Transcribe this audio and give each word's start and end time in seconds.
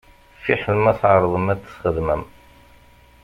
Fiḥel 0.43 0.77
ma 0.83 0.93
tεerḍem 0.99 1.47
ad 1.53 1.59
t-txedmem. 1.61 2.23